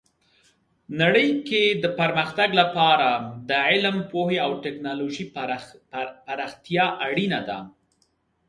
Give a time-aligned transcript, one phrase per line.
[1.01, 3.09] نړۍ کې د پرمختګ لپاره
[3.49, 5.25] د علم، پوهې او ټیکنالوژۍ
[6.27, 7.59] پراختیا اړینه ده.